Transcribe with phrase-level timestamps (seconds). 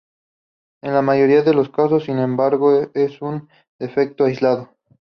[0.81, 4.71] En la mayoría de los casos, sin embargo, es un defecto aislado.